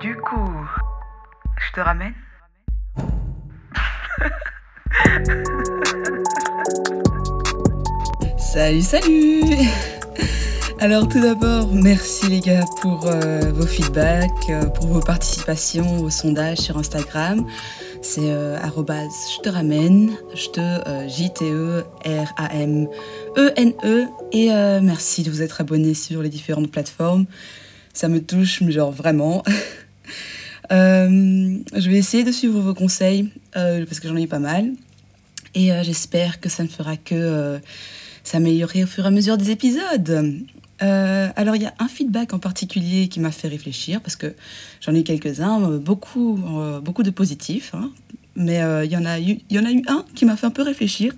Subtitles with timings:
[0.00, 0.48] Du coup,
[1.56, 2.14] je te ramène
[8.38, 9.42] Salut, salut
[10.78, 16.10] Alors tout d'abord, merci les gars pour euh, vos feedbacks, euh, pour vos participations au
[16.10, 17.44] sondage sur Instagram.
[18.00, 21.66] C'est euh, je te ramène, je te J-T-E-R-A-M-E-N-E.
[24.30, 24.48] Et
[24.80, 27.26] merci de vous être abonnés sur les différentes plateformes.
[27.92, 29.42] Ça me touche, mais genre vraiment.
[30.70, 34.72] je vais essayer de suivre vos conseils parce que j'en ai eu pas mal.
[35.54, 37.60] Et j'espère que ça ne fera que
[38.22, 40.44] s'améliorer au fur et à mesure des épisodes.
[40.80, 44.34] Euh, alors il y a un feedback en particulier qui m'a fait réfléchir parce que
[44.80, 47.90] j'en ai quelques-uns, euh, beaucoup, euh, beaucoup de positifs, hein.
[48.36, 50.46] mais il y en a eu, il y en a eu un qui m'a fait
[50.46, 51.14] un peu réfléchir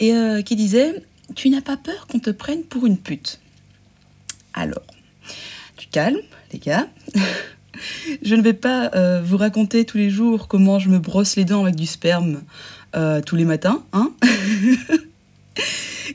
[0.00, 0.12] et
[0.44, 1.02] qui disait
[1.34, 3.40] tu n'as pas peur qu'on te prenne pour une pute?
[4.52, 4.82] Alors,
[5.76, 6.20] tu calmes,
[6.52, 6.88] les gars.
[8.22, 8.90] je ne vais pas
[9.22, 12.42] vous raconter tous les jours comment je me brosse les dents avec du sperme
[13.26, 14.12] tous les matins, hein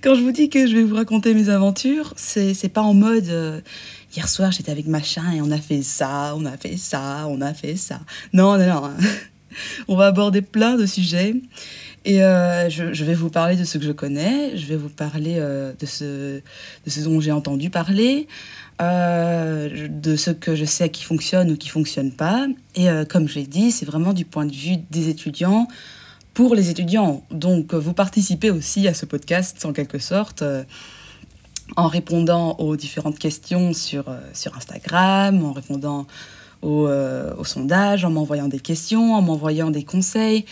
[0.01, 3.27] Quand je vous dis que je vais vous raconter mes aventures, c'est pas en mode
[3.27, 3.59] euh,
[4.15, 7.41] hier soir j'étais avec machin et on a fait ça, on a fait ça, on
[7.41, 7.99] a fait ça.
[8.31, 8.91] Non, non, non.
[9.87, 11.35] on va aborder plein de sujets.
[12.05, 15.35] Et euh, je, vais vous parler de ce que je connais, je vais vous parler
[15.37, 16.39] euh, de, ce,
[16.85, 18.27] de ce dont j'ai entendu parler,
[18.79, 22.47] de ce que je sais qui fonctionne ou qui fonctionne pas.
[22.75, 25.67] Et comme je l'ai dit, c'est vraiment du point de vue des étudiants,
[26.39, 27.23] pour les étudiants.
[27.31, 30.63] Donc vous participez aussi à ce podcast en quelque sorte euh,
[31.75, 36.07] en répondant aux différentes questions sur, euh, sur Instagram, en répondant
[36.61, 40.45] aux, euh, au sondages, en m'envoyant des questions, en m'envoyant des conseils.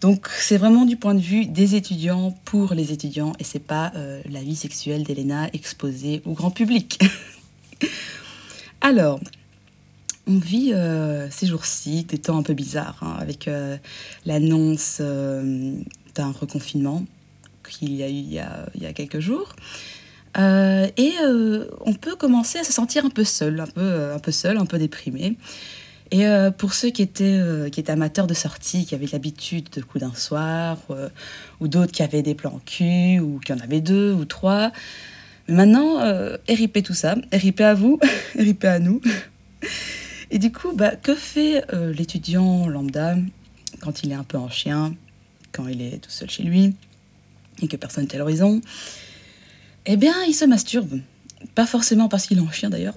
[0.00, 3.92] Donc c'est vraiment du point de vue des étudiants pour les étudiants et c'est pas
[4.28, 6.98] la vie sexuelle d'Elena exposée au grand public.
[8.80, 9.20] Alors,
[10.30, 13.76] on vit euh, ces jours-ci des temps un peu bizarres, hein, avec euh,
[14.26, 15.74] l'annonce euh,
[16.14, 17.04] d'un reconfinement
[17.68, 18.32] qu'il y a eu il
[18.82, 19.54] y a, quelques jours.
[20.36, 21.12] et
[21.84, 24.66] on peut commencer à se sentir un peu seul, un peu, un peu seul, un
[24.66, 25.36] peu déprimé.
[26.10, 26.24] Et
[26.58, 27.40] pour ceux qui étaient,
[27.70, 30.78] qui étaient amateurs de sortie, qui avaient l'habitude de coups d'un soir,
[31.60, 34.72] ou d'autres qui avaient des plans cul, ou qui en avaient deux ou trois,
[35.50, 35.98] maintenant,
[36.48, 37.98] RIP tout ça, RIP à vous,
[38.38, 39.00] RIP à nous.
[40.30, 43.16] Et du coup, bah, que fait euh, l'étudiant lambda
[43.80, 44.94] quand il est un peu en chien,
[45.52, 46.74] quand il est tout seul chez lui
[47.60, 48.60] et que personne n'est à l'horizon?
[49.86, 51.00] Eh bien, il se masturbe.
[51.54, 52.96] Pas forcément parce qu'il est en chien d'ailleurs.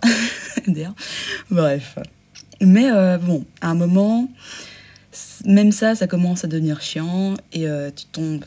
[1.50, 1.97] Bref.
[2.62, 4.30] Mais euh, bon, à un moment,
[5.46, 8.46] même ça, ça commence à devenir chiant et euh, tu tombes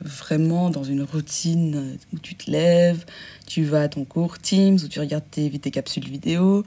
[0.00, 3.04] vraiment dans une routine où tu te lèves,
[3.46, 6.64] tu vas à ton cours Teams, où tu regardes tes, capsules vidéo,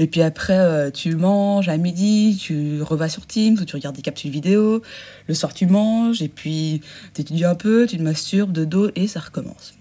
[0.00, 3.96] et puis après, euh, tu manges à midi, tu revas sur Teams ou tu regardes
[3.96, 4.80] des capsules vidéo.
[5.26, 6.80] Le soir, tu manges et puis
[7.12, 9.74] tu étudies un peu, tu te masturbes de dos et ça recommence.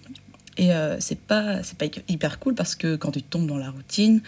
[0.57, 4.21] Et euh, c'est pas, pas hyper cool parce que quand tu tombes dans la routine,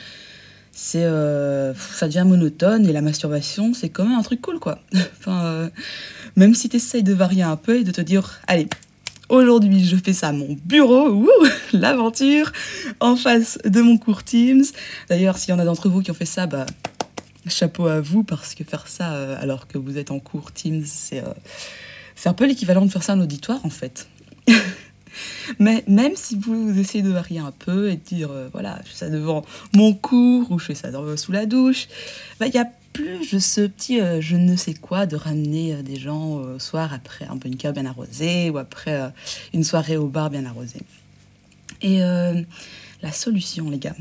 [0.72, 4.80] c'est, euh, ça devient monotone et la masturbation, c'est quand même un truc cool quoi.
[5.20, 5.70] enfin,
[6.36, 8.68] même si tu de varier un peu et de te dire, allez,
[9.32, 11.26] Aujourd'hui, je fais ça à mon bureau,
[11.72, 12.52] l'aventure,
[13.00, 14.66] en face de mon cours Teams.
[15.08, 16.66] D'ailleurs, s'il y en a d'entre vous qui ont fait ça, bah,
[17.48, 20.84] chapeau à vous, parce que faire ça euh, alors que vous êtes en cours Teams,
[20.86, 21.34] c'est euh,
[22.14, 24.10] c'est un peu l'équivalent de faire ça en auditoire, en fait.
[25.60, 28.90] Mais même si vous essayez de varier un peu et de dire, euh, voilà, je
[28.90, 31.88] fais ça devant mon cours ou je fais ça sous la douche,
[32.40, 35.82] bah, il y a plus ce petit euh, je ne sais quoi de ramener euh,
[35.82, 39.10] des gens au soir après un bunker bien arrosé ou après euh,
[39.54, 40.80] une soirée au bar bien arrosé.
[41.82, 43.96] Et la solution, les gars,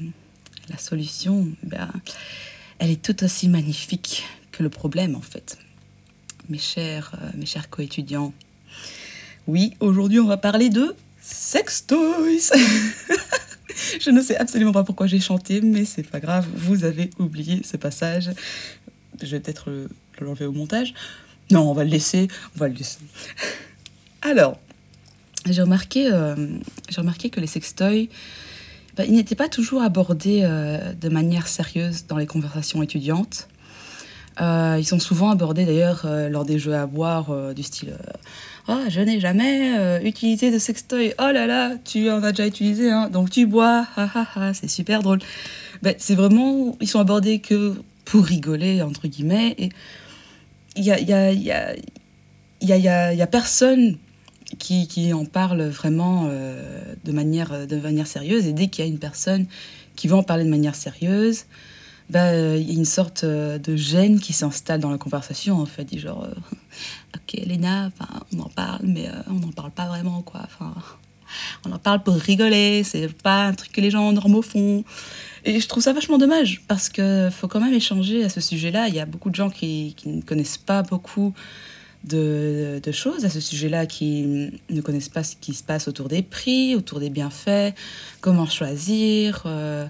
[0.68, 1.90] la solution, ben,
[2.78, 4.22] elle est tout aussi magnifique
[4.52, 5.56] que le problème en fait.
[6.50, 8.34] Mes chers, mes chers coétudiants,
[9.50, 12.52] oui, aujourd'hui on va parler de sex toys.
[14.00, 17.62] Je ne sais absolument pas pourquoi j'ai chanté, mais c'est pas grave, vous avez oublié
[17.64, 18.30] ce passage.
[19.20, 19.70] Je vais peut-être
[20.20, 20.94] l'enlever au montage.
[21.50, 22.28] Non, on va le laisser.
[22.54, 23.00] On va le laisser.
[24.22, 24.58] Alors,
[25.46, 26.36] j'ai remarqué, euh,
[26.88, 28.08] j'ai remarqué que les sextoys,
[28.96, 33.48] bah, ils n'étaient pas toujours abordés euh, de manière sérieuse dans les conversations étudiantes.
[34.40, 37.94] Euh, ils sont souvent abordés d'ailleurs lors des jeux à boire du style
[38.68, 41.12] Oh, je n'ai jamais utilisé de sextoy.
[41.18, 43.86] Oh là là, tu en as déjà utilisé, hein, donc tu bois.
[44.54, 45.18] c'est super drôle.
[45.82, 46.76] Ben, c'est vraiment.
[46.80, 49.54] Ils sont abordés que pour rigoler, entre guillemets.
[49.58, 49.68] Et
[50.76, 51.74] il y a, y, a, y, a,
[52.60, 53.96] y, a, y a personne
[54.58, 58.46] qui, qui, en parle vraiment euh, de, manière, de manière sérieuse.
[58.46, 59.46] Et dès qu'il y a une personne
[59.96, 61.44] qui veut en parler de manière sérieuse,
[62.10, 65.84] bah, il y a une sorte de gêne qui s'installe dans la conversation, en fait.
[65.84, 66.26] Dit genre,
[67.14, 67.90] ok, Léna,
[68.34, 70.42] on en parle, mais on n'en parle pas vraiment, quoi.
[70.44, 70.74] Enfin,
[71.64, 74.84] on en parle pour rigoler, c'est pas un truc que les gens normaux font.
[75.44, 78.88] Et je trouve ça vachement dommage, parce qu'il faut quand même échanger à ce sujet-là.
[78.88, 81.32] Il y a beaucoup de gens qui, ne connaissent pas beaucoup
[82.04, 86.22] de, choses à ce sujet-là, qui ne connaissent pas ce qui se passe autour des
[86.22, 87.74] prix, autour des bienfaits,
[88.20, 89.42] comment choisir.
[89.46, 89.86] Euh.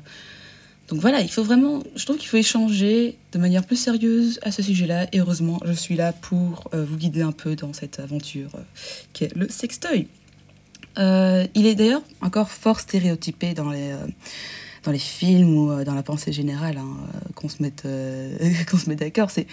[0.91, 4.51] Donc voilà, il faut vraiment, je trouve qu'il faut échanger de manière plus sérieuse à
[4.51, 5.07] ce sujet-là.
[5.13, 8.63] Et heureusement, je suis là pour euh, vous guider un peu dans cette aventure euh,
[9.13, 10.09] qui est le sextoy.
[10.99, 13.95] il est d'ailleurs encore fort stéréotypé dans les
[14.85, 18.37] dans les films ou euh, dans la pensée générale, hein, euh, qu'on se mette, euh,
[18.71, 19.31] qu'on se mette d'accord.
[19.31, 19.47] C'est,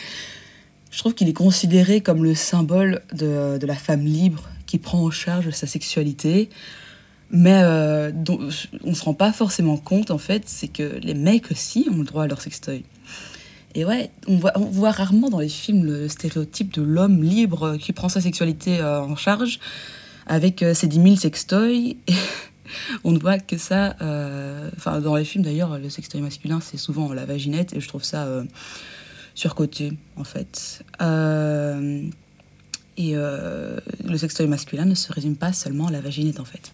[0.91, 5.03] je trouve qu'il est considéré comme le symbole de, de, la femme libre qui prend
[5.03, 6.49] en charge sa sexualité.
[7.29, 7.61] Mais
[8.13, 8.39] dont
[8.83, 12.05] on se rend pas forcément compte, en fait, c'est que les mecs aussi ont le
[12.05, 12.85] droit à leur sextoy.
[13.75, 18.07] Et ouais, on voit, rarement dans les films le stéréotype de l'homme libre qui prend
[18.07, 19.59] sa sexualité en charge
[20.25, 21.97] avec ses 10 000 sextoys.
[23.03, 23.95] on ne voit que ça.
[24.01, 27.87] Euh, enfin, dans les films d'ailleurs, le sextoy masculin, c'est souvent la vaginette, et je
[27.87, 28.43] trouve ça euh,
[29.35, 30.83] surcoté, en fait.
[31.01, 32.03] Euh,
[32.97, 36.73] et le sextoy masculin ne se résume pas seulement à la vaginette, en fait.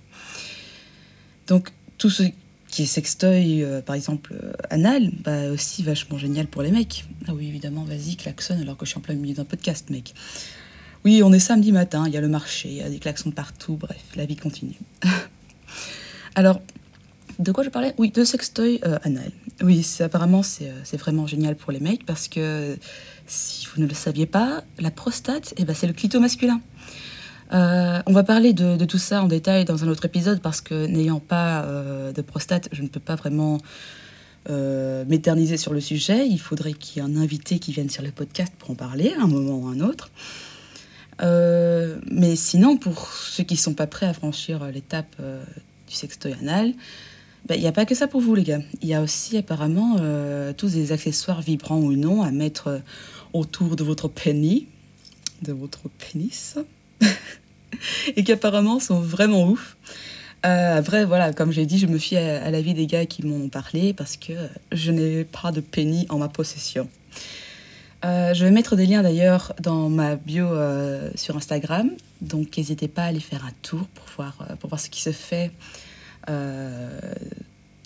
[1.47, 2.23] Donc, tout ce
[2.69, 4.33] qui est sextoy, par exemple,
[4.69, 7.05] anal, bah, aussi vachement génial pour les mecs.
[7.27, 10.13] Ah oui, évidemment, vas-y, klaxonne alors que je suis en plein milieu d'un podcast, mec.
[11.05, 13.31] Oui, on est samedi matin, il y a le marché, il y a des klaxons
[13.31, 14.79] partout, bref, la vie continue.
[16.35, 16.61] Alors,
[17.39, 17.93] de quoi je parlais?
[17.97, 19.31] Oui, de sextoy euh, anal.
[19.61, 22.77] Oui, apparemment, euh, c'est vraiment génial pour les mecs parce que
[23.27, 26.61] si vous ne le saviez pas, la prostate, eh ben, c'est le clito masculin.
[27.51, 30.85] Euh, on va parler de, tout ça en détail dans un autre épisode parce que
[30.85, 31.65] n'ayant pas
[32.13, 33.59] de prostate, je ne peux pas vraiment
[34.49, 36.27] m'éterniser sur le sujet.
[36.27, 39.13] Il faudrait qu'il y ait un invité qui vienne sur le podcast pour en parler
[39.19, 40.11] à un moment ou à un autre.
[42.11, 45.15] mais sinon, pour ceux qui ne sont pas prêts à franchir l'étape
[45.87, 46.73] du sextoy anal,
[47.43, 48.61] il ben, n'y a pas que ça pour vous les gars.
[48.81, 52.79] Il y a aussi apparemment euh, tous des accessoires vibrants ou non à mettre euh,
[53.33, 54.63] autour de votre pénis,
[55.41, 56.55] de votre pénis,
[58.15, 59.77] et qui apparemment sont vraiment ouf.
[60.45, 63.47] Euh, après, voilà, comme j'ai dit, je me fie à, l'avis des gars qui m'ont
[63.47, 64.33] parlé parce que
[64.71, 66.89] je n'ai pas de pénis en ma possession.
[68.03, 70.49] je vais mettre des liens d'ailleurs dans ma bio
[71.15, 74.89] sur Instagram, donc n'hésitez pas à aller faire un tour pour voir, pour voir ce
[74.89, 75.51] qui se fait
[76.29, 76.99] euh,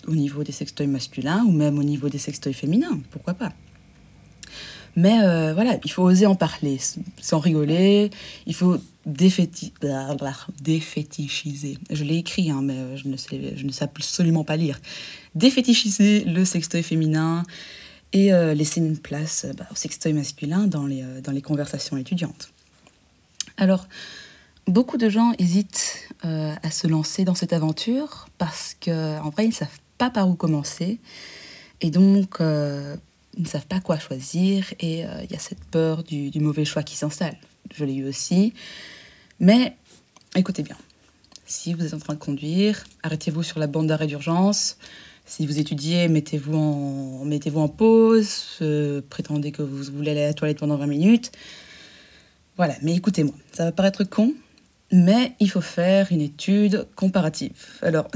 [0.07, 3.51] au niveau des sextoys masculins ou même au niveau des sextoys féminins, pourquoi pas?
[4.95, 6.79] Mais euh, voilà, il faut oser en parler
[7.21, 8.09] sans rigoler.
[8.45, 11.79] Il faut défétichiser.
[11.89, 14.79] Je l'ai écrit, hein, mais je ne, sais, je ne sais absolument pas lire.
[15.33, 17.41] Défétichiser le sextoy féminin
[18.13, 22.51] et euh, laisser une place bah, au sextoy masculin dans les, dans les conversations étudiantes.
[23.57, 23.87] Alors,
[24.67, 29.49] Beaucoup de gens hésitent euh, à se lancer dans cette aventure parce qu'en vrai, ils
[29.49, 30.99] ne savent pas par où commencer
[31.79, 32.97] et donc euh,
[33.37, 36.65] ils ne savent pas quoi choisir et euh, il y a cette peur du mauvais
[36.65, 37.37] choix qui s'installe.
[37.73, 38.53] Je l'ai eu aussi.
[39.39, 39.75] Mais
[40.35, 40.77] écoutez bien,
[41.45, 44.77] si vous êtes en train de conduire, arrêtez-vous sur la bande d'arrêt d'urgence.
[45.25, 48.59] Si vous étudiez, mettez-vous en, pause,
[49.09, 51.31] prétendez que vous voulez aller à la toilette pendant 20 minutes.
[52.55, 54.33] Voilà, mais écoutez-moi, ça va paraître con,
[54.91, 57.67] mais il faut faire une étude comparative.
[57.81, 58.07] Alors,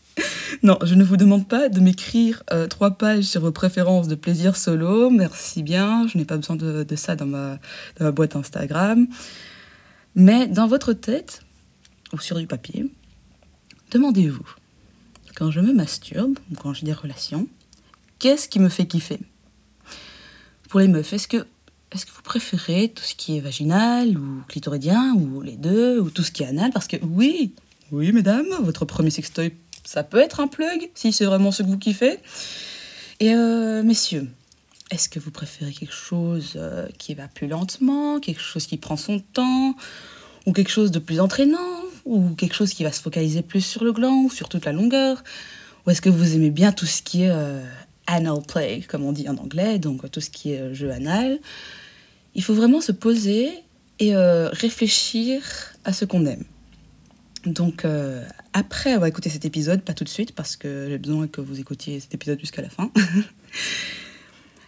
[0.62, 4.14] non, je ne vous demande pas de m'écrire euh, trois pages sur vos préférences de
[4.14, 7.58] plaisir solo, merci bien, je n'ai pas besoin de, ça dans ma
[8.12, 9.08] boîte Instagram.
[10.14, 11.42] Mais dans votre tête,
[12.12, 12.90] ou sur du papier,
[13.92, 14.46] demandez-vous,
[15.36, 17.48] quand je me masturbe, ou quand j'ai des relations,
[18.18, 19.20] qu'est-ce qui me fait kiffer?
[20.68, 21.46] Pour les meufs, est-ce que
[21.92, 26.08] est-ce que vous préférez tout ce qui est vaginal ou clitoridien ou les deux ou
[26.08, 26.70] tout ce qui est anal?
[26.72, 27.52] Parce que oui,
[27.90, 31.68] oui mesdames, votre premier sextoy, ça peut être un plug si c'est vraiment ce que
[31.68, 32.18] vous kiffez.
[33.18, 34.28] Et euh, messieurs,
[34.90, 38.96] est-ce que vous préférez quelque chose euh, qui va plus lentement, quelque chose qui prend
[38.96, 39.74] son temps,
[40.46, 41.58] ou quelque chose de plus entraînant,
[42.04, 44.72] ou quelque chose qui va se focaliser plus sur le gland ou sur toute la
[44.72, 45.22] longueur?
[45.86, 47.62] Ou est-ce que vous aimez bien tout ce qui est euh,
[48.06, 51.38] anal play, comme on dit en anglais, donc tout ce qui est jeu anal?
[52.34, 53.50] Il faut vraiment se poser
[54.00, 55.42] et euh, réfléchir
[55.84, 56.44] à ce qu'on aime.
[57.46, 61.28] Donc, euh, après avoir écouté cet épisode, pas tout de suite, parce que j'ai besoin
[61.28, 62.90] que vous écoutiez cet épisode jusqu'à la fin,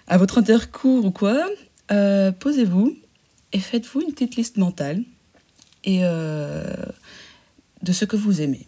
[0.08, 1.46] à votre intercours ou quoi,
[1.90, 2.96] euh, posez-vous
[3.52, 5.02] et faites-vous une petite liste mentale
[5.84, 8.66] et de ce que vous aimez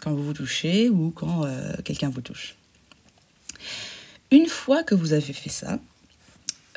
[0.00, 1.44] quand vous vous touchez ou quand
[1.84, 2.56] quelqu'un vous touche.
[4.30, 5.78] Une fois que vous avez fait ça,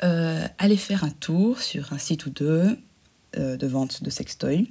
[0.04, 2.78] euh, allez faire un tour sur un site ou deux
[3.36, 4.70] euh, de vente de sextoy.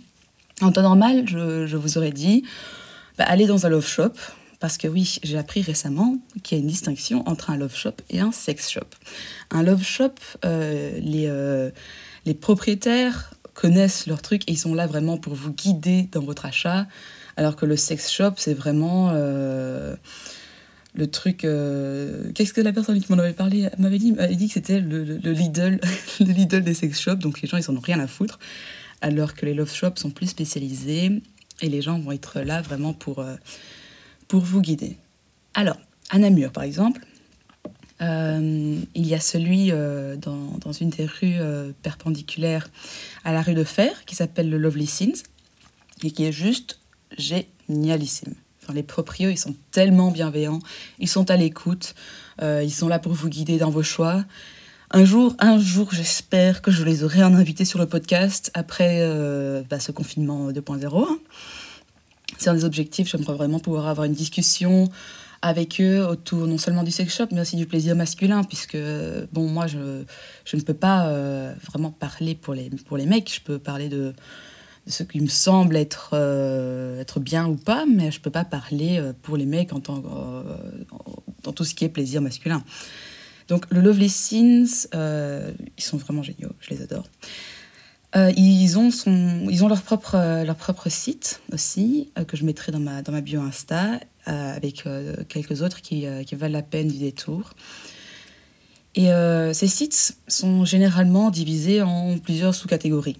[0.61, 2.43] En temps normal, je, vous aurais dit,
[3.17, 4.13] bah, allez dans un love shop,
[4.59, 7.93] parce que oui, j'ai appris récemment qu'il y a une distinction entre un love shop
[8.09, 8.87] et un sex shop.
[9.51, 10.13] Un love shop,
[10.45, 11.71] euh, les,
[12.25, 16.45] les propriétaires connaissent leur truc et ils sont là vraiment pour vous guider dans votre
[16.45, 16.87] achat,
[17.37, 19.11] alors que le sex shop, c'est vraiment
[20.97, 21.45] le truc.
[21.45, 24.81] Euh, qu'est-ce que la personne qui m'en avait parlé m'avait dit m'avait dit que c'était
[24.81, 25.79] le, le, Lidl,
[26.19, 28.39] le Lidl des sex shops, donc les gens ils en ont rien à foutre,
[29.01, 31.21] alors que les love shops sont plus spécialisés
[31.61, 33.35] et les gens vont être là vraiment pour, euh,
[34.27, 34.97] pour vous guider.
[35.53, 35.77] Alors,
[36.09, 37.05] à Namur par exemple,
[38.01, 41.39] euh, il y a celui dans, dans, une des rues
[41.81, 42.69] perpendiculaires
[43.23, 45.15] à la rue de Fer qui s'appelle le Lovely Scenes
[46.03, 46.79] et qui est juste
[47.17, 48.35] génialissime
[48.73, 50.59] les proprios, ils sont tellement bienveillants,
[50.99, 51.95] ils sont à l'écoute,
[52.41, 54.23] euh, ils sont là pour vous guider dans vos choix.
[54.91, 58.99] Un jour, un jour, j'espère que je les aurai en invité sur le podcast après
[59.01, 61.07] euh, bah, ce confinement 2.0.
[62.37, 64.89] C'est un des objectifs, j'aimerais vraiment pouvoir avoir une discussion
[65.41, 68.77] avec eux autour non seulement du sex shop, mais aussi du plaisir masculin, puisque,
[69.31, 70.03] bon, moi, je,
[70.45, 73.89] je ne peux pas euh, vraiment parler pour les, pour les mecs, je peux parler
[73.89, 74.13] de,
[74.87, 78.97] ce qui me semble être, euh, être bien ou pas, mais je peux pas parler
[78.99, 80.03] euh, pour les mecs en tant,
[81.43, 82.63] dans tout ce qui est plaisir masculin.
[83.47, 87.05] Donc le Lovely Scenes, ils sont vraiment géniaux, je les adore.
[88.15, 92.79] Ils, ont son, ils ont leur propre, leur propre site aussi, que je mettrai dans
[92.79, 94.83] ma, dans ma bio Insta, avec
[95.29, 97.53] quelques autres qui, qui, valent la peine du détour.
[98.95, 99.09] Et
[99.53, 103.17] ces sites sont généralement divisés en plusieurs sous-catégories.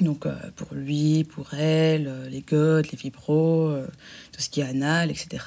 [0.00, 3.86] Donc euh, pour lui, pour elle, euh, les godes, les vibros, euh,
[4.32, 5.44] tout ce qui est anal, etc.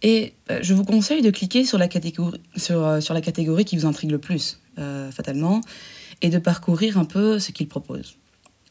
[0.00, 3.84] Et je vous conseille de cliquer sur la catégorie, sur, sur la catégorie qui vous
[3.84, 4.60] intrigue le plus,
[5.10, 5.60] fatalement,
[6.22, 8.16] et de parcourir un peu ce qu'il propose.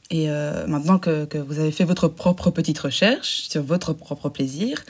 [0.10, 0.30] Et
[0.68, 4.86] maintenant que, que, vous avez fait votre propre petite recherche sur votre propre plaisir,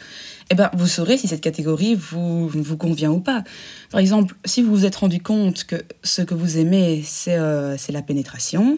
[0.52, 3.44] eh ben, vous saurez si cette catégorie vous, vous convient ou pas.
[3.90, 8.02] Par exemple, si vous vous êtes rendu compte que ce que vous aimez, c'est la
[8.04, 8.78] pénétration,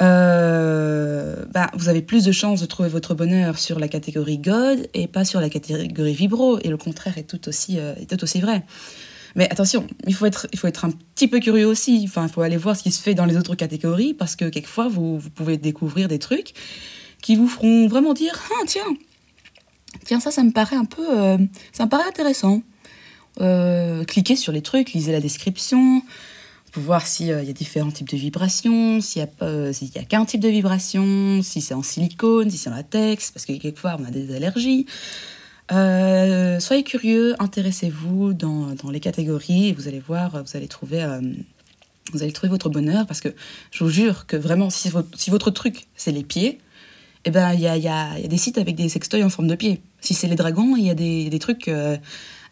[0.00, 4.88] euh, bah, vous avez plus de chances de trouver votre bonheur sur la catégorie God
[4.94, 6.58] et pas sur la catégorie Vibro.
[6.60, 8.64] Et le contraire est tout aussi, euh, est tout aussi vrai.
[9.34, 12.04] Mais attention, il faut, être, il faut être un petit peu curieux aussi.
[12.06, 14.46] Enfin, il faut aller voir ce qui se fait dans les autres catégories parce que
[14.46, 16.54] quelquefois, vous, pouvez découvrir des trucs
[17.22, 18.96] qui vous feront vraiment dire Ah, tiens,
[20.04, 21.06] tiens, ça, ça me paraît un peu.
[21.08, 21.38] Euh,
[21.72, 22.62] ça me paraît intéressant.
[24.06, 26.02] cliquez sur les trucs, lisez la description
[26.72, 30.24] pour voir s'il y a différents types de vibrations, s'il n'y a, euh, a qu'un
[30.24, 34.04] type de vibration, si c'est en silicone, si c'est en latex, parce que quelquefois on
[34.04, 34.86] a des allergies.
[35.72, 41.20] Euh, soyez curieux, intéressez-vous dans, les catégories vous allez voir, vous allez trouver, euh,
[42.12, 43.30] vous allez trouver votre bonheur parce que
[43.70, 46.58] je vous jure que vraiment, si votre, truc c'est les pieds,
[47.24, 49.30] eh ben il y a, y, a, y a, des sites avec des sextoys en
[49.30, 49.80] forme de pieds.
[50.00, 51.70] Si c'est les dragons, il y a des, trucs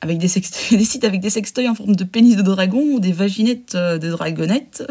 [0.01, 0.29] avec des,
[0.71, 3.99] des sites avec des sextoys en forme de pénis de dragon ou des vaginettes euh,
[3.99, 4.83] de dragonnettes.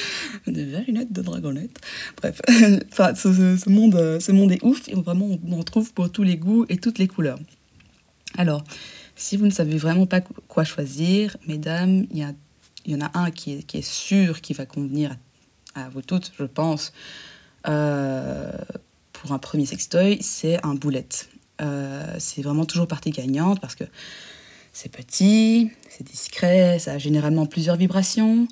[0.46, 1.80] des vaginettes de dragonnettes.
[2.16, 2.40] Bref,
[2.92, 6.22] enfin, ce, monde, euh, ce monde est ouf et vraiment on en trouve pour tous
[6.22, 7.38] les goûts et toutes les couleurs.
[8.36, 8.64] Alors,
[9.16, 12.18] si vous ne savez vraiment pas quoi choisir, mesdames, il
[12.86, 15.16] y, en a un qui est, sûr qui va convenir
[15.74, 16.92] à, vous toutes, je pense.
[17.66, 18.50] Euh,
[19.12, 21.28] pour un premier sextoy, c'est un boulette.
[22.18, 23.84] c'est vraiment toujours partie gagnante parce que
[24.74, 28.48] c'est petit, c'est discret, ça a généralement plusieurs vibrations.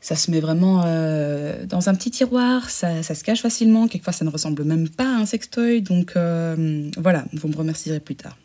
[0.00, 3.88] Ça se met vraiment euh, dans un petit tiroir, ça, se cache facilement.
[3.88, 5.80] Quelquefois, ça ne ressemble même pas à un sextoy.
[5.80, 8.36] Donc euh, voilà, vous me remercierez plus tard.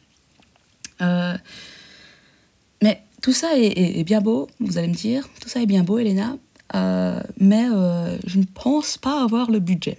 [1.01, 1.37] Euh,
[2.81, 5.27] mais tout ça est, bien beau, vous allez me dire.
[5.41, 6.37] Tout ça est bien beau, Elena.
[6.73, 7.67] mais
[8.25, 9.97] je ne pense pas avoir le budget.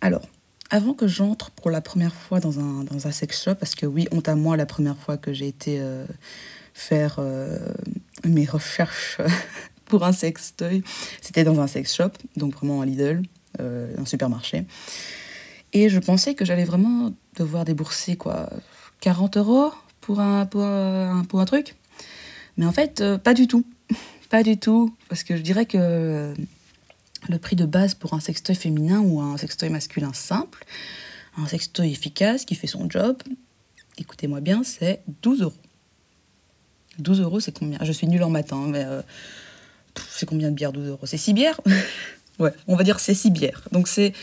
[0.00, 0.22] Alors,
[0.70, 3.86] avant que j'entre pour la première fois dans un, dans un sex shop, parce que
[3.86, 6.06] oui, honte à moi, la première fois que j'ai été euh,
[6.74, 7.58] faire euh,
[8.24, 9.18] mes recherches
[9.86, 10.82] pour un sextoy,
[11.20, 13.22] c'était dans un sex shop, donc vraiment un Lidl,
[13.60, 14.64] euh, un supermarché.
[15.72, 18.48] Et je pensais que j'allais vraiment devoir débourser quoi,
[19.00, 21.76] 40 euros pour un, pour un, truc.
[22.56, 23.64] Mais en fait, pas du tout.
[24.30, 24.94] Pas du tout.
[25.08, 26.32] Parce que je dirais que
[27.28, 30.64] le prix de base pour un sextoy féminin ou un sextoy masculin simple,
[31.36, 33.16] un sextoy efficace qui fait son job,
[33.98, 35.52] écoutez-moi bien, c'est 12 euros.
[36.98, 37.78] 12 euros, c'est combien?
[37.82, 39.02] Je suis nulle en matin, mais euh,
[40.10, 41.06] c'est combien de bières 12 euros?
[41.06, 41.60] C'est 6 bières?
[42.38, 43.68] Ouais, on va dire c'est 6 bières.
[43.70, 44.14] Donc c'est,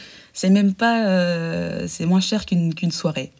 [0.49, 1.05] même pas.
[1.05, 3.31] Euh, c'est moins cher qu'une, qu'une soirée.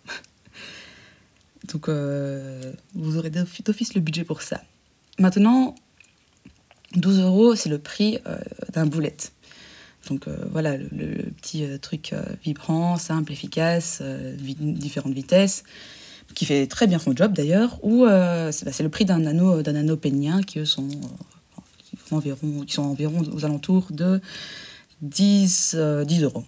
[1.72, 4.62] Donc, euh, vous aurez d'office le budget pour ça.
[5.20, 5.76] Maintenant,
[6.96, 8.38] 12 euros, c'est le prix euh,
[8.74, 9.34] d'un boulette.
[10.10, 15.64] Donc euh, voilà, le, petit truc vibrant, simple, efficace, différentes vitesses,
[16.34, 19.76] qui fait très bien son job d'ailleurs, ou bah, c'est le prix d'un anneau, d'un
[19.76, 20.88] anneau pénien qui sont,
[22.12, 24.22] environ, qui sont environ aux alentours de
[25.02, 26.46] 10, 10 euros.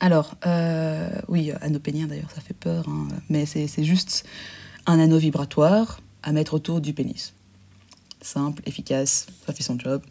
[0.00, 4.24] Alors, euh, oui, anneau pénien d'ailleurs, ça fait peur, hein, mais c'est juste
[4.86, 7.34] un anneau vibratoire à mettre autour du pénis.
[8.20, 10.02] Simple, efficace, ça fait son job.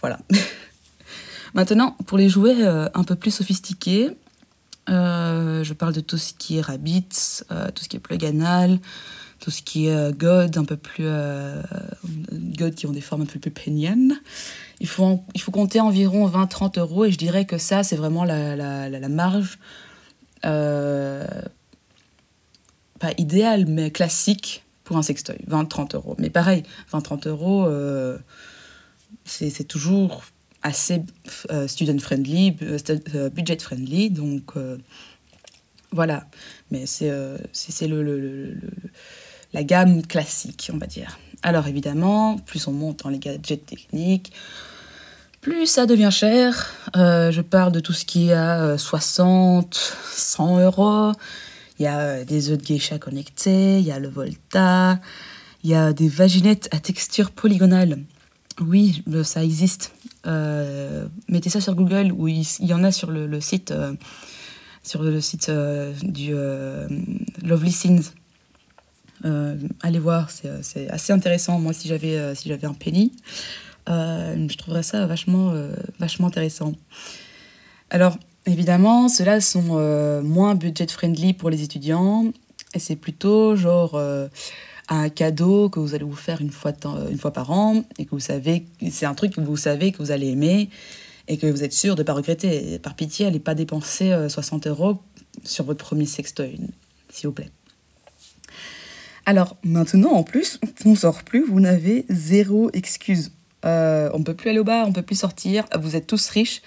[0.00, 0.18] Voilà.
[1.54, 4.10] Maintenant, pour les jouets euh, un peu plus sophistiqués,
[4.90, 7.08] euh, je parle de tout ce qui est Rabbit,
[7.74, 8.78] tout ce qui est plug anal,
[9.40, 11.06] tout ce qui est God, un peu plus.
[12.32, 14.18] God qui ont des formes un peu plus péniennes
[14.80, 18.24] il faut, il faut compter environ 20-30 euros et je dirais que ça, c'est vraiment
[18.24, 19.58] la, la, la marge,
[20.44, 21.26] euh,
[23.00, 26.14] pas idéale, mais classique pour un sextoy, 20-30 euros.
[26.18, 28.18] Mais pareil, 20-30 euros, euh,
[29.24, 30.24] c'est toujours
[30.62, 31.02] assez
[31.50, 32.52] euh, student-friendly,
[33.32, 34.52] budget-friendly, donc
[35.90, 36.26] voilà.
[36.70, 38.56] Mais c'est le, le, le,
[39.52, 41.18] la gamme classique, on va dire.
[41.42, 44.32] Alors évidemment, plus on monte dans les gadgets techniques,
[45.40, 46.72] plus ça devient cher.
[46.96, 51.12] Euh, je parle de tout ce qui est à 60, 100 euros.
[51.78, 54.98] Il y a euh, des œufs de geisha connectés, il y a le Volta,
[55.62, 57.98] il y a des vaginettes à texture polygonale.
[58.60, 59.92] Oui, ça existe.
[60.26, 63.72] Euh, mettez ça sur Google ou il, y en a sur le, site,
[66.02, 66.34] du
[67.44, 68.02] Lovely Scenes.
[69.22, 71.60] allez voir, c'est assez intéressant.
[71.60, 73.12] Moi, si j'avais si j'avais un penny,
[73.88, 76.72] je trouverais ça vachement, euh, vachement intéressant.
[77.90, 82.32] Alors, évidemment, ceux-là sont euh, moins budget-friendly pour les étudiants.
[82.74, 83.98] Et c'est plutôt genre
[84.90, 86.72] un cadeau que vous allez vous faire une fois,
[87.10, 89.98] une fois par an et que vous savez, c'est un truc que vous savez que
[89.98, 90.68] vous allez aimer
[91.28, 92.78] et que vous êtes sûr de ne pas regretter.
[92.78, 94.98] par pitié, allez pas dépenser 60 euros
[95.44, 96.58] sur votre premier sextoy,
[97.10, 97.50] s'il vous plaît.
[99.24, 103.30] Alors maintenant, en plus, on sort plus, vous n'avez zéro excuse.
[103.64, 106.06] Euh, on ne peut plus aller au bar, on ne peut plus sortir, vous êtes
[106.06, 106.62] tous riches.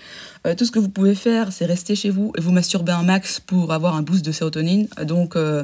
[0.45, 3.03] Euh, tout ce que vous pouvez faire, c'est rester chez vous et vous masturber un
[3.03, 4.87] max pour avoir un boost de sérotonine.
[5.03, 5.63] Donc, euh,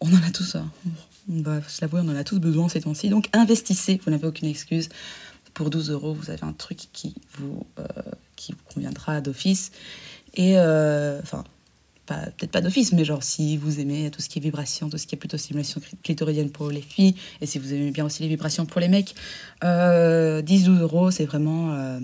[0.00, 0.56] on en a tous,
[1.28, 3.08] on va se l'avouer, on en a tous besoin ces temps-ci.
[3.08, 4.88] Donc, investissez, vous n'avez aucune excuse.
[5.52, 7.66] Pour 12 euros, vous avez un truc qui vous,
[8.36, 9.72] qui vous conviendra d'office.
[10.34, 11.44] Et, enfin,
[12.16, 15.06] peut-être pas d'office, mais genre si vous aimez tout ce qui est vibration, tout ce
[15.06, 18.28] qui est plutôt stimulation clitoridienne pour les filles, et si vous aimez bien aussi les
[18.28, 19.14] vibrations pour les mecs,
[19.62, 21.72] 10-12 euh, euros, c'est vraiment...
[21.72, 22.00] Euh,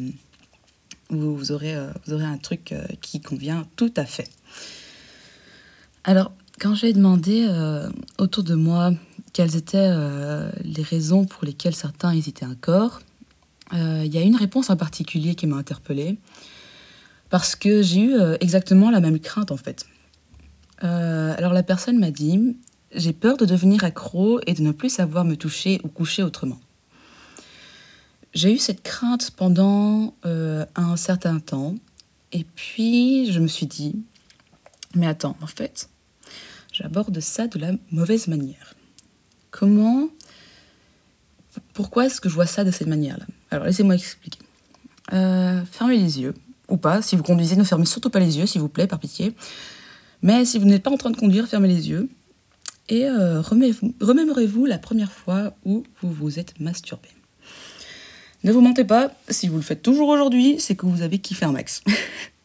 [1.11, 4.29] vous, aurez, euh, vous aurez un truc qui convient tout à fait.
[6.05, 7.49] Alors, quand j'ai demandé
[8.19, 8.93] autour de moi
[9.33, 9.91] quelles étaient
[10.65, 13.01] les raisons pour lesquelles certains hésitaient encore,
[13.73, 16.17] il y a une réponse en particulier qui m'a interpellée
[17.29, 19.87] parce que j'ai eu exactement la même crainte en fait.
[20.85, 22.57] Euh, alors la personne m'a dit,
[22.95, 26.61] j'ai peur de devenir accro et de ne plus savoir me toucher ou coucher autrement.
[28.35, 31.75] J'ai eu cette crainte pendant euh, un certain temps
[32.33, 33.95] et puis je me suis dit,
[34.95, 35.89] mais attends, en fait,
[36.73, 38.75] j'aborde ça de la mauvaise manière.
[39.51, 40.09] Comment
[41.73, 43.25] Pourquoi est-ce que je vois ça de cette manière-là?
[43.51, 44.41] Alors laissez-moi expliquer.
[45.13, 46.35] Euh, fermez les yeux,
[46.69, 48.99] ou pas, si vous conduisez, ne fermez surtout pas les yeux, s'il vous plaît, par
[48.99, 49.35] pitié.
[50.27, 52.09] Mais si vous n'êtes pas en train de conduire, fermez les yeux
[52.89, 57.09] et euh, remémorez-vous la première fois où vous vous êtes masturbé.
[58.43, 61.45] Ne vous mentez pas, si vous le faites toujours aujourd'hui, c'est que vous avez kiffé
[61.45, 61.81] un max.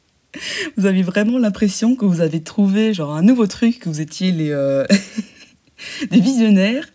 [0.77, 4.31] vous avez vraiment l'impression que vous avez trouvé genre un nouveau truc, que vous étiez
[4.31, 4.85] les, euh,
[6.11, 6.87] des visionnaires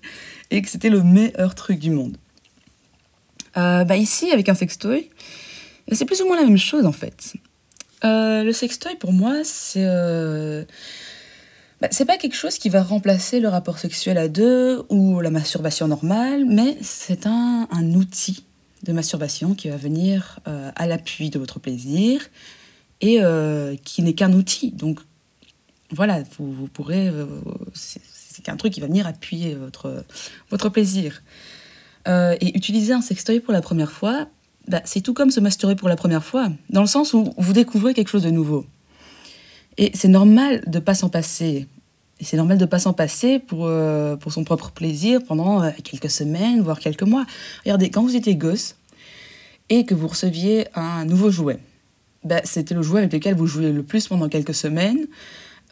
[0.53, 2.17] et que c'était le meilleur truc du monde.
[3.57, 5.11] Euh, bah ici, avec un sextoy,
[5.91, 7.35] c'est plus ou moins la même chose en fait.
[8.05, 9.85] Euh, le sextoy, pour moi, c'est.
[9.85, 10.65] Euh,
[11.81, 15.31] bah, c'est pas quelque chose qui va remplacer le rapport sexuel à deux ou la
[15.31, 18.45] masturbation normale, mais c'est un, outil
[18.83, 22.23] de masturbation qui va venir euh, à l'appui de votre plaisir
[23.03, 23.21] et
[23.85, 24.71] qui n'est qu'un outil.
[24.73, 25.01] Donc
[25.91, 27.13] voilà, vous, vous pourrez.
[27.75, 28.01] c'est
[28.43, 30.03] qu'un truc qui va venir appuyer votre,
[30.49, 31.23] votre plaisir.
[32.07, 34.29] et utiliser un sextoy pour la première fois,
[34.69, 37.53] bah, c'est tout comme se masturber pour la première fois, dans le sens où vous
[37.53, 38.65] découvrez quelque chose de nouveau.
[39.79, 41.67] Et c'est normal de pas s'en passer.
[42.19, 45.71] Et c'est normal de pas s'en passer pour, euh, pour son propre plaisir pendant euh,
[45.85, 47.27] quelques semaines, voire quelques mois.
[47.65, 48.77] Regardez, quand vous étiez gosse
[49.69, 51.59] et que vous receviez un nouveau jouet,
[52.25, 55.07] bah, c'était le jouet avec lequel vous jouiez le plus pendant quelques semaines.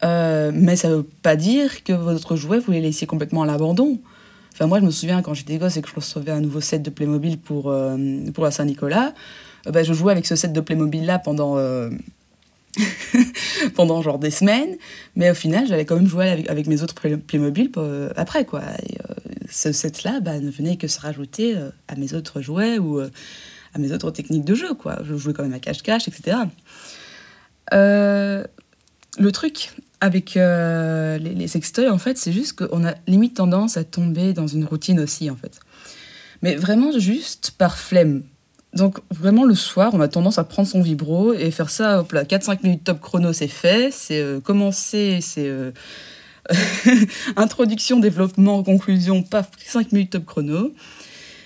[0.03, 3.99] mais ça veut pas dire que votre jouet, vous les laissez complètement à l'abandon.
[4.55, 6.81] Enfin, moi, je me souviens quand j'étais gosse et que je recevais un nouveau set
[6.81, 7.73] de Playmobil pour,
[8.33, 9.13] pour la Saint-Nicolas,
[9.65, 11.57] bah, je jouais avec ce set de Playmobil-là pendant
[13.75, 14.75] pendant genre des semaines,
[15.15, 18.61] mais au final, j'allais quand même jouer avec, mes autres Playmobil euh, après, quoi.
[18.61, 19.13] Euh,
[19.49, 23.77] ce set-là bah, ne venait que se rajouter euh, à mes autres jouets ou à
[23.77, 24.99] mes autres techniques de jeu, quoi.
[25.03, 26.37] Je jouais quand même à cache-cache, etc.
[27.71, 29.71] le truc
[30.05, 34.47] avec les, les, sextoys, en fait, c'est juste qu'on a limite tendance à tomber dans
[34.47, 35.59] une routine aussi, en fait.
[36.41, 38.23] Mais vraiment juste par flemme.
[38.75, 42.11] Donc vraiment le soir, on a tendance à prendre son vibro et faire ça, hop
[42.11, 45.71] là, 4-5 minutes top chrono, c'est fait, c'est euh, commencer, c'est euh,
[47.37, 50.73] introduction, développement, conclusion, paf, 5 minutes top chrono.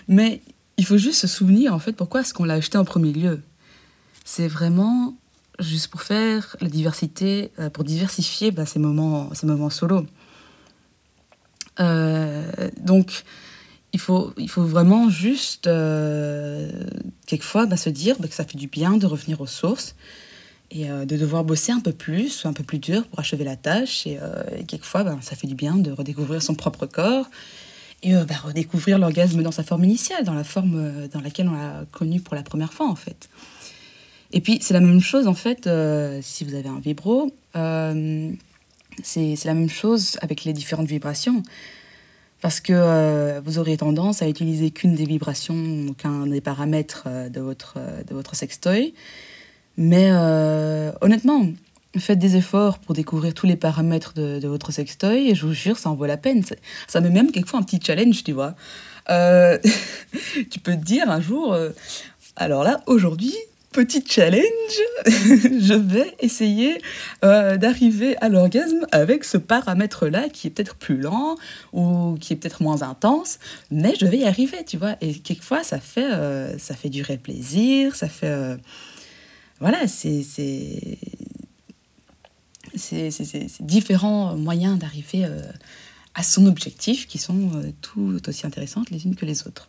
[0.07, 0.41] Mais
[0.77, 3.41] il faut juste se souvenir en fait pourquoi est-ce qu'on l'a acheté en premier lieu?
[4.25, 5.15] C'est vraiment
[5.59, 10.05] juste pour faire la diversité, euh, pour diversifier bah, ces, moments, ces moments solo.
[11.77, 13.23] donc
[13.93, 16.69] il faut, il faut vraiment juste, euh,
[17.25, 19.95] quelquefois, bah, se dire bah, que ça fait du bien de revenir aux sources
[20.71, 23.55] et euh, de devoir bosser un peu plus, un peu plus dur pour achever la
[23.55, 24.05] tâche.
[24.05, 27.25] Et, euh, quelquefois, ça fait du bien de redécouvrir son propre corps
[28.01, 32.21] et redécouvrir l'orgasme dans sa forme initiale, dans la forme dans laquelle on l'a connu
[32.21, 33.29] pour la première fois, en fait.
[34.31, 35.69] Et puis, c'est la même chose, en fait,
[36.21, 37.31] si vous avez un vibro,
[39.03, 41.43] c'est la même chose avec les différentes vibrations
[42.41, 47.29] parce que euh, vous auriez tendance à utiliser qu'une des vibrations, qu'un des paramètres euh,
[47.29, 48.93] de votre, euh, de votre sextoy.
[49.77, 50.11] Mais
[50.99, 51.45] honnêtement,
[51.97, 55.53] faites des efforts pour découvrir tous les paramètres de, de, votre sextoy et je vous
[55.53, 56.43] jure, ça en vaut la peine.
[56.87, 58.55] Ça met même quelquefois un petit challenge, tu vois.
[59.07, 61.57] tu peux te dire un jour,
[62.35, 63.33] alors là, aujourd'hui,
[63.71, 64.43] petit challenge,
[65.05, 66.82] je vais essayer
[67.23, 71.36] euh, d'arriver à l'orgasme avec ce paramètre-là qui est peut-être plus lent
[71.73, 73.39] ou qui est peut-être moins intense,
[73.71, 74.95] mais je vais y arriver, tu vois.
[75.01, 78.27] Et quelquefois, ça fait, euh, ça fait durer le plaisir, ça fait...
[78.27, 78.58] Euh,
[79.60, 80.23] voilà, c'est...
[82.75, 85.25] C'est différents moyens d'arriver
[86.13, 89.67] à son objectif qui sont tout aussi intéressantes les unes que les autres.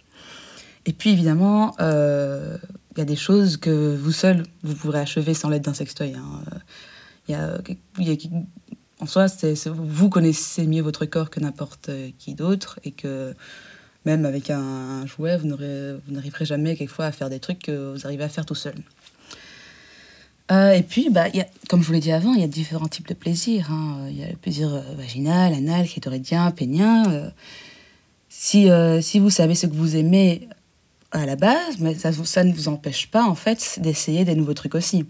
[0.86, 5.48] Et puis évidemment, il y a des choses que vous seul, vous pourrez achever sans
[5.48, 6.14] l'aide d'un sextoy.
[6.14, 6.42] Hein.
[7.32, 7.58] A,
[9.00, 9.26] en soi,
[9.66, 13.34] vous connaissez mieux votre corps que n'importe qui d'autre et que
[14.04, 15.48] même avec un, jouet, vous
[16.08, 18.74] n'arriverez jamais quelquefois à faire des trucs que vous arrivez à faire tout seul.
[20.50, 21.26] Euh, et puis, bah,
[21.68, 23.70] comme je vous l'ai dit avant, il y a différents types de plaisirs.
[23.70, 24.06] Hein.
[24.08, 27.04] Il y a le plaisir euh, vaginal, anal, clitoridien, pénien.
[27.12, 29.00] Euh.
[29.00, 30.48] si vous savez ce que vous aimez
[31.12, 34.74] à la base, mais ça, ne vous empêche pas en fait d'essayer des nouveaux trucs
[34.74, 35.06] aussi.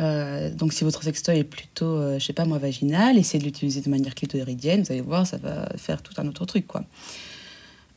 [0.00, 3.44] Euh, donc si votre sextoy est plutôt, euh, je sais pas moi, vaginal, essayez de
[3.44, 6.84] l'utiliser de manière clitoridienne, vous allez voir, ça va faire tout un autre truc, quoi.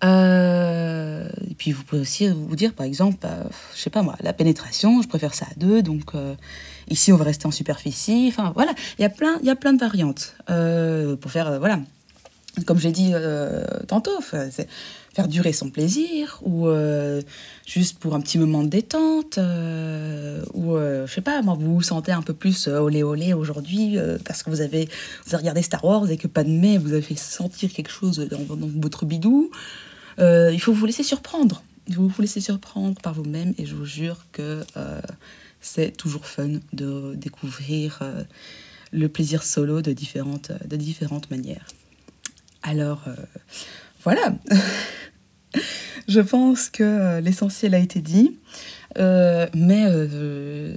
[0.03, 3.37] Euh, et puis vous pouvez aussi vous dire, par exemple, bah,
[3.75, 6.13] je sais pas moi, la pénétration, je préfère ça à deux, donc
[6.89, 9.55] ici on va rester en superficie, enfin voilà, il y a plein, il y a
[9.55, 11.79] plein de variantes pour faire, voilà,
[12.65, 13.13] comme j'ai dit
[13.87, 14.19] tantôt,
[14.51, 14.67] c'est
[15.13, 17.21] faire durer son plaisir ou euh,
[17.65, 21.81] juste pour un petit moment de détente euh, ou euh, je sais pas vous vous
[21.81, 24.87] sentez un peu plus olé olé aujourd'hui parce que vous avez
[25.31, 28.39] regardé Star Wars et que pas de mai vous avez fait sentir quelque chose dans,
[28.81, 29.51] votre bidou
[30.19, 34.25] il faut vous laisser surprendre vous vous laisser surprendre par vous-même et je vous jure
[34.31, 34.61] que
[35.59, 38.01] c'est toujours fun de découvrir
[38.91, 41.65] le plaisir solo de différentes, de différentes manières.
[42.63, 43.03] Alors,
[44.03, 44.33] voilà.
[46.07, 48.37] je pense que euh, l'essentiel a été dit,
[48.97, 50.75] euh, mais euh,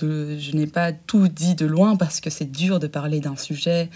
[0.00, 3.88] je n'ai pas tout dit de loin parce que c'est dur de parler d'un sujet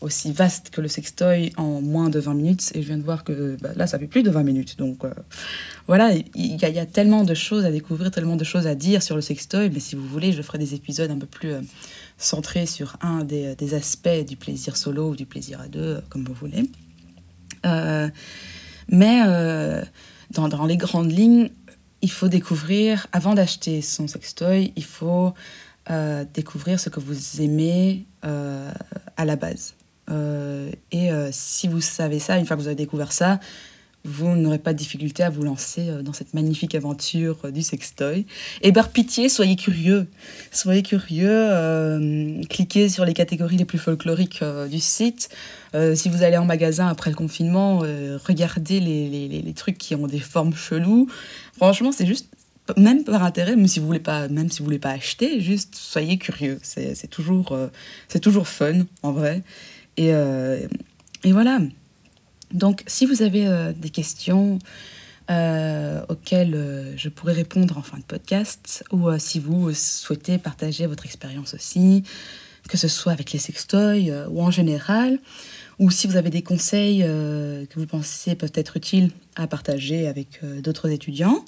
[0.00, 2.72] aussi vaste que le sextoy en moins de 20 minutes.
[2.74, 4.78] Et je viens de voir que bah, là, ça fait plus de 20 minutes.
[4.78, 5.02] Donc
[5.86, 9.16] voilà, il y, a tellement de choses à découvrir, tellement de choses à dire sur
[9.16, 9.70] le sextoy.
[9.70, 11.54] Mais si vous voulez, je ferai des épisodes un peu plus
[12.16, 16.24] centrés sur un des, des, aspects du plaisir solo ou du plaisir à deux, comme
[16.24, 16.70] vous voulez.
[18.88, 19.82] Mais euh,
[20.30, 21.50] dans, dans, les grandes lignes,
[22.00, 25.34] il faut découvrir, avant d'acheter son sextoy, il faut
[25.90, 28.72] euh, découvrir ce que vous aimez euh,
[29.16, 29.74] à la base.
[30.10, 33.40] Et si vous savez ça, une fois que vous avez découvert ça,
[34.04, 38.26] vous n'aurez pas de difficulté à vous lancer dans cette magnifique aventure du sextoy.
[38.62, 40.06] Et par pitié, soyez curieux.
[40.50, 45.28] Soyez curieux, cliquez sur les catégories les plus folkloriques du site.
[45.74, 49.78] Euh, si vous allez en magasin après le confinement, euh, regardez les, les, les, trucs
[49.78, 51.08] qui ont des formes cheloues.
[51.56, 52.28] Franchement, c'est juste
[52.76, 55.74] même par intérêt, même si vous voulez pas, même si vous voulez pas acheter, juste
[55.74, 56.58] soyez curieux.
[56.62, 57.68] C'est toujours, euh,
[58.08, 59.42] c'est toujours fun en vrai.
[59.98, 60.66] Et, euh,
[61.24, 61.58] et voilà.
[62.52, 64.58] Donc, si vous avez euh, des questions
[66.08, 71.52] auxquelles je pourrais répondre en fin de podcast, ou si vous souhaitez partager votre expérience
[71.52, 72.02] aussi,
[72.66, 75.18] que ce soit avec les sextoys ou en général,
[75.78, 80.40] ou si vous avez des conseils que vous pensez peuvent être utiles à partager avec
[80.62, 81.44] d'autres étudiants,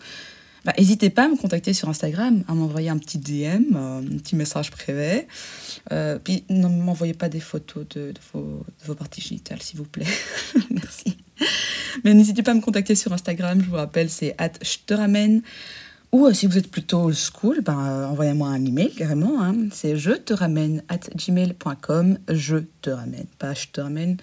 [0.64, 4.18] bah, n'hésitez pas à me contacter sur Instagram, à m'envoyer un petit DM, euh, un
[4.18, 5.27] petit message privé.
[5.92, 10.07] Euh, puis ne m'envoyez pas des photos de, vos, parties génitales, s'il vous plaît.
[10.70, 11.16] Merci.
[12.05, 14.53] Mais n'hésitez pas à me contacter sur Instagram, je vous rappelle, c'est at
[16.12, 19.42] Ou euh, si vous êtes plutôt old school, ben, envoyez-moi un email carrément.
[19.42, 19.55] Hein.
[19.73, 22.18] C'est je te ramène at gmail.com.
[22.29, 24.18] Je te ramène, pas je te ramène.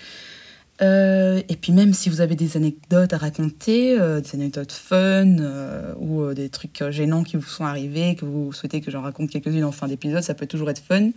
[0.81, 5.39] Euh, et puis même si vous avez des anecdotes à raconter, euh, des anecdotes fun
[5.39, 9.29] euh, ou des trucs gênants qui vous sont arrivés, que vous souhaitez que j'en raconte
[9.29, 11.09] quelques-unes en fin d'épisode, ça peut toujours être fun.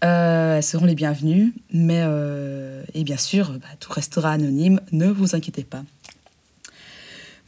[0.00, 2.02] elles seront les bienvenues, mais
[2.94, 5.82] et bien sûr, bah, tout restera anonyme, ne vous inquiétez pas.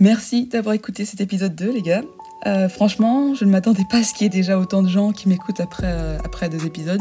[0.01, 2.03] Merci d'avoir écouté cet épisode 2, les gars.
[2.69, 5.29] franchement, je ne m'attendais pas à ce qu'il y ait déjà autant de gens qui
[5.29, 7.01] m'écoutent après, après deux épisodes,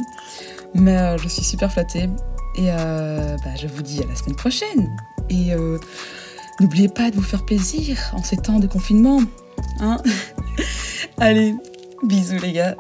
[0.74, 2.10] mais je suis super flattée.
[2.58, 4.98] Et euh, bah, je vous dis à la semaine prochaine.
[5.30, 5.78] Et euh,
[6.60, 9.22] n'oubliez pas de vous faire plaisir en ces temps de confinement.
[9.80, 9.98] Hein
[11.18, 11.56] Allez,
[12.04, 12.76] bisous les gars.